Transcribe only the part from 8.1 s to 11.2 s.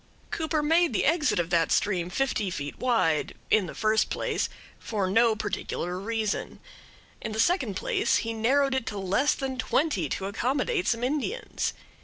he narrowed it to less than twenty to accommodate some